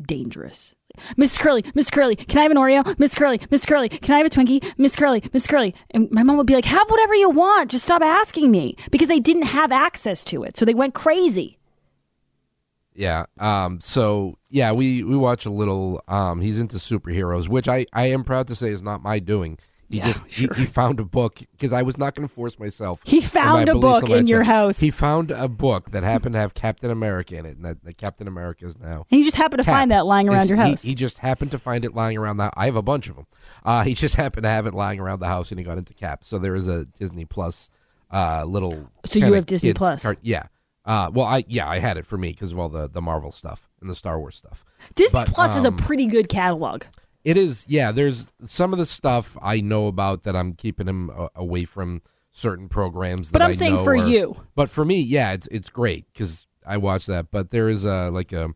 [0.00, 0.74] dangerous.
[1.18, 2.98] Miss Curley, Miss Curley, can I have an Oreo?
[2.98, 4.72] Miss Curley, Miss Curley, can I have a Twinkie?
[4.78, 5.74] Miss Curley, Miss Curley.
[5.90, 7.70] And my mom would be like, have whatever you want.
[7.70, 8.76] Just stop asking me.
[8.90, 10.56] Because they didn't have access to it.
[10.56, 11.58] So they went crazy.
[12.94, 13.26] Yeah.
[13.38, 13.82] Um.
[13.82, 16.02] So yeah, we we watch a little.
[16.08, 16.40] Um.
[16.40, 19.58] He's into superheroes, which I I am proud to say is not my doing.
[19.90, 22.58] He Yeah, just he, he found a book because I was not going to force
[22.60, 23.02] myself.
[23.04, 24.78] He found a book in your house.
[24.78, 27.98] He found a book that happened to have Captain America in it, and that, that
[27.98, 29.06] Captain America is now.
[29.10, 29.74] And you just happened to Cap.
[29.74, 30.82] find that lying around Is- your house.
[30.82, 32.50] He, just happened to find it lying around the.
[32.56, 33.26] I have a bunch of them.
[33.64, 35.92] Uh, he just happened to have it lying around the house, and he got into
[35.92, 36.22] Cap.
[36.22, 37.70] So there is a Disney Plus
[38.12, 38.90] uh, little.
[39.06, 40.06] So you have Disney Plus?
[40.22, 40.46] yeah.
[40.84, 43.30] Uh, well, I yeah, I had it for me because of all the the Marvel
[43.30, 44.64] stuff and the Star Wars stuff.
[44.94, 46.84] Disney but, Plus is a um, pretty good catalog.
[47.24, 47.92] It is, yeah.
[47.92, 52.00] There's some of the stuff I know about that I'm keeping him uh, away from
[52.32, 53.30] certain programs.
[53.30, 54.36] But I'm I saying for are- you.
[54.54, 57.30] But for me, yeah, it's it's great because I watch that.
[57.30, 58.50] But there is a like a,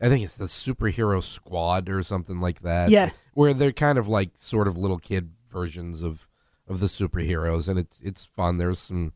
[0.00, 2.90] I think it's the superhero squad or something like that.
[2.90, 3.10] Yeah.
[3.34, 6.26] where they're kind of like sort of little kid versions of
[6.68, 8.58] of the superheroes, and it's it's fun.
[8.58, 9.12] There's some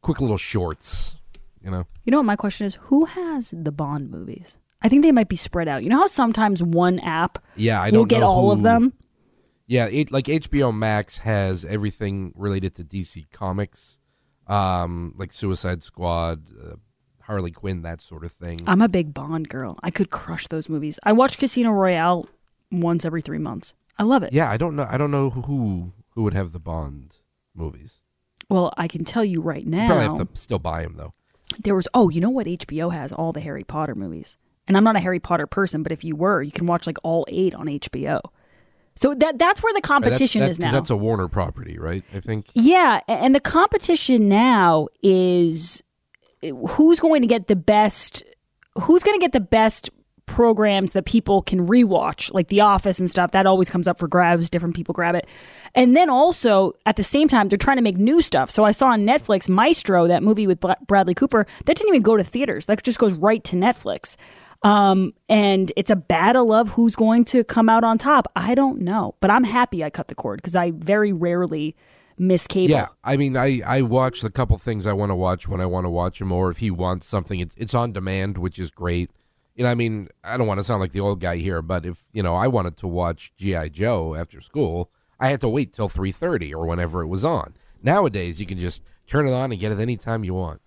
[0.00, 1.16] quick little shorts,
[1.62, 1.86] you know.
[2.04, 2.74] You know what my question is?
[2.82, 4.58] Who has the Bond movies?
[4.82, 5.82] I think they might be spread out.
[5.82, 8.92] You know how sometimes one app Yeah, I will don't get know all of them?
[9.66, 14.00] Yeah, it, like HBO Max has everything related to DC Comics,
[14.46, 16.74] um, like Suicide Squad, uh,
[17.22, 18.60] Harley Quinn, that sort of thing.
[18.66, 19.78] I'm a big Bond girl.
[19.82, 20.98] I could crush those movies.
[21.04, 22.28] I watch Casino Royale
[22.70, 23.74] once every three months.
[23.98, 24.32] I love it.
[24.32, 24.86] yeah, I don't know.
[24.90, 27.18] I don't know who who would have the Bond
[27.54, 28.00] movies.
[28.48, 31.14] Well, I can tell you right You probably have to still buy them though.
[31.62, 32.46] there was, oh, you know what?
[32.46, 34.36] HBO has all the Harry Potter movies.
[34.68, 36.98] And I'm not a Harry Potter person, but if you were, you can watch like
[37.02, 38.20] all eight on HBO.
[38.94, 40.70] So that that's where the Right, that's- competition that's, is now.
[40.72, 42.04] That's a Warner property, right?
[42.14, 42.46] I think.
[42.54, 45.82] Yeah, and the competition now is
[46.70, 48.22] who's going to get the best
[48.82, 49.90] who's going to get the best
[50.26, 54.08] programs that people can rewatch like The Office and stuff that always comes up for
[54.08, 55.26] grabs different people grab it.
[55.74, 58.50] And then also at the same time they're trying to make new stuff.
[58.50, 62.16] So I saw on Netflix Maestro that movie with Bradley Cooper that didn't even go
[62.16, 62.66] to theaters.
[62.66, 64.16] That just goes right to Netflix.
[64.64, 68.28] Um, and it's a battle of who's going to come out on top.
[68.36, 71.74] I don't know, but I'm happy I cut the cord because I very rarely
[72.16, 72.70] miss cable.
[72.70, 75.66] Yeah, I mean, I I watch the couple things I want to watch when I
[75.66, 78.70] want to watch them, or if he wants something, it's it's on demand, which is
[78.70, 79.10] great.
[79.54, 81.84] You know, I mean, I don't want to sound like the old guy here, but
[81.84, 85.72] if you know, I wanted to watch GI Joe after school, I had to wait
[85.72, 87.54] till three thirty or whenever it was on.
[87.82, 90.60] Nowadays, you can just turn it on and get it anytime you want.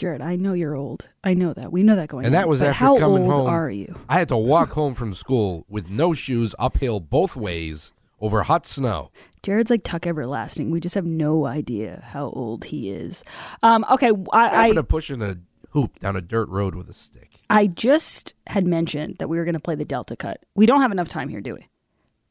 [0.00, 1.10] Jared, I know you're old.
[1.22, 1.70] I know that.
[1.70, 2.40] We know that going And on.
[2.40, 3.46] that was But after how coming old home.
[3.48, 3.98] are you?
[4.08, 8.64] I had to walk home from school with no shoes, uphill both ways over hot
[8.66, 9.10] snow.
[9.42, 10.70] Jared's like Tuck Everlasting.
[10.70, 13.22] We just have no idea how old he is.
[13.62, 15.36] Um, okay, I I, happened I to pushing a
[15.70, 17.40] hoop down a dirt road with a stick.
[17.50, 20.40] I just had mentioned that we were going to play the Delta cut.
[20.54, 21.66] We don't have enough time here, do we?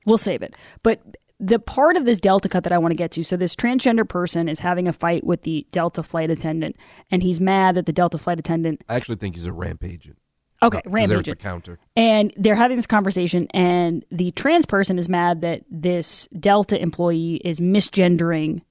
[0.07, 0.55] We'll save it.
[0.81, 1.01] But
[1.39, 4.07] the part of this Delta cut that I want to get to so, this transgender
[4.07, 6.75] person is having a fight with the Delta flight attendant,
[7.09, 8.83] and he's mad that the Delta flight attendant.
[8.89, 10.17] I actually think he's a ramp agent.
[10.61, 11.39] Okay, 'Cause ramp they're the agent.
[11.39, 11.79] counter.
[11.95, 17.35] And they're having this conversation, and the trans person is mad that this Delta employee
[17.45, 18.61] is misgendering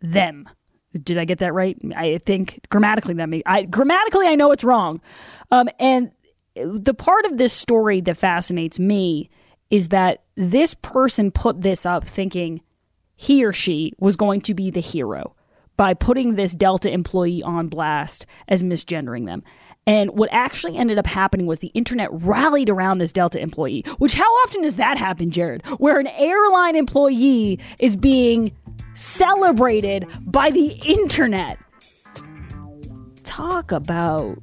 [0.00, 0.48] them.
[0.92, 1.76] Did I get that right?
[1.96, 5.00] I think grammatically that may I grammatically I know it's wrong.
[5.50, 6.10] Um, and
[6.54, 9.28] the part of this story that fascinates me
[9.70, 12.60] is that this person put this up thinking
[13.16, 15.34] he or she was going to be the hero
[15.76, 19.42] by putting this Delta employee on blast as misgendering them.
[19.86, 24.14] And what actually ended up happening was the internet rallied around this Delta employee, which
[24.14, 25.64] how often does that happen, Jared?
[25.78, 28.52] Where an airline employee is being
[28.94, 31.58] celebrated by the internet.
[33.22, 34.38] Talk about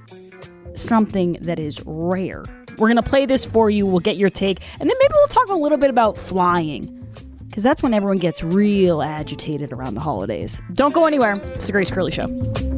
[0.75, 2.43] something that is rare.
[2.77, 3.85] We're going to play this for you.
[3.85, 4.59] We'll get your take.
[4.79, 6.99] And then maybe we'll talk a little bit about flying
[7.47, 10.61] because that's when everyone gets real agitated around the holidays.
[10.73, 11.35] Don't go anywhere.
[11.53, 12.72] It's the Grace Curley Show.